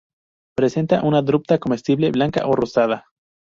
[0.57, 3.05] Presenta una drupa comestible, blanca o rosada.